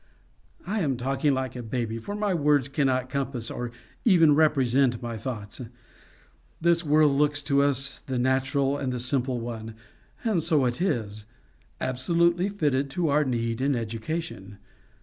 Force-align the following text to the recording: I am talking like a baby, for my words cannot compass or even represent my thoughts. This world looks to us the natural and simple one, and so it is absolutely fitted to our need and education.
I 0.65 0.79
am 0.79 0.97
talking 0.97 1.31
like 1.35 1.55
a 1.55 1.61
baby, 1.61 1.99
for 1.99 2.15
my 2.15 2.33
words 2.33 2.67
cannot 2.67 3.07
compass 3.11 3.51
or 3.51 3.71
even 4.03 4.33
represent 4.33 4.99
my 4.99 5.15
thoughts. 5.15 5.61
This 6.59 6.83
world 6.83 7.11
looks 7.15 7.43
to 7.43 7.61
us 7.61 7.99
the 7.99 8.17
natural 8.17 8.79
and 8.79 8.99
simple 8.99 9.39
one, 9.39 9.75
and 10.23 10.41
so 10.41 10.65
it 10.65 10.81
is 10.81 11.25
absolutely 11.79 12.49
fitted 12.49 12.89
to 12.89 13.09
our 13.09 13.23
need 13.23 13.61
and 13.61 13.75
education. 13.75 14.57